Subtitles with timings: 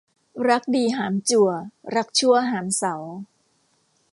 [0.49, 1.49] รักดีหามจั่ว
[1.95, 2.95] รักชั่วหามเสา